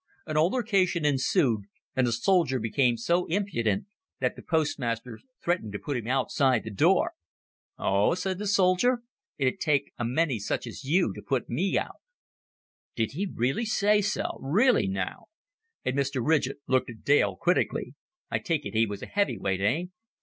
An 0.25 0.35
altercation 0.35 1.05
ensued, 1.05 1.65
and 1.95 2.07
the 2.07 2.11
soldier 2.11 2.57
became 2.57 2.97
so 2.97 3.27
impudent 3.27 3.85
that 4.19 4.35
the 4.35 4.41
postmaster 4.41 5.19
threatened 5.43 5.73
to 5.73 5.77
put 5.77 5.95
him 5.95 6.07
outside 6.07 6.63
the 6.63 6.71
door. 6.71 7.11
"Oh," 7.77 8.15
said 8.15 8.39
the 8.39 8.47
soldier, 8.47 9.03
"it'd 9.37 9.59
take 9.59 9.91
a 9.99 10.03
many 10.03 10.39
such 10.39 10.65
as 10.65 10.83
you 10.83 11.13
to 11.13 11.21
put 11.21 11.49
me 11.49 11.77
out." 11.77 11.97
"Did 12.95 13.11
he 13.11 13.27
say 13.65 14.01
so? 14.01 14.39
Really 14.41 14.87
now!" 14.87 15.25
And 15.85 15.95
Mr. 15.95 16.19
Ridgett 16.27 16.61
looked 16.65 16.89
at 16.89 17.03
Dale 17.03 17.35
critically. 17.35 17.93
"I 18.31 18.39
take 18.39 18.65
it 18.65 18.73
he 18.73 18.87
was 18.87 19.03
a 19.03 19.05
heavyweight, 19.05 19.61
eh?" 19.61 19.83